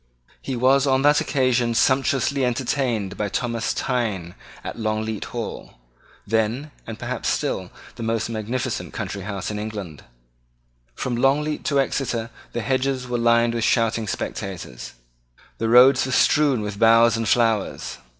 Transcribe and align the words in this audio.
He 0.41 0.55
was 0.55 0.87
on 0.87 1.03
that 1.03 1.21
occasion 1.21 1.75
sumptuously 1.75 2.43
entertained 2.43 3.17
by 3.17 3.29
Thomas 3.29 3.71
Thynne 3.71 4.33
at 4.63 4.79
Longleat 4.79 5.25
Hall, 5.25 5.75
then, 6.25 6.71
and 6.87 6.97
perhaps 6.97 7.29
still, 7.29 7.69
the 7.97 8.01
most 8.01 8.27
magnificent 8.27 8.93
country 8.93 9.21
house 9.21 9.51
in 9.51 9.59
England. 9.59 10.03
From 10.95 11.15
Longleat 11.15 11.63
to 11.65 11.79
Exeter 11.79 12.31
the 12.51 12.61
hedges 12.61 13.07
were 13.07 13.19
lined 13.19 13.53
with 13.53 13.63
shouting 13.63 14.07
spectators. 14.07 14.93
The 15.59 15.69
roads 15.69 16.07
were 16.07 16.11
strewn 16.11 16.63
with 16.63 16.79
boughs 16.79 17.15
and 17.15 17.29
flowers. 17.29 17.99